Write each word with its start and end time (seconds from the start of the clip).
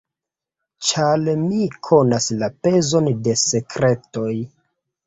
Ĉar 0.87 1.27
mi 1.41 1.67
konas 1.89 2.31
la 2.41 2.51
pezon 2.65 3.13
de 3.29 3.39
sekretoj. 3.47 4.37